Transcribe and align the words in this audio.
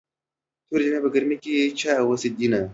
تورې 0.67 0.83
جامې 0.89 1.03
په 1.03 1.09
ګرمۍ 1.15 1.37
چا 1.79 1.91
اغوستې 2.01 2.29
دينه 2.37 2.61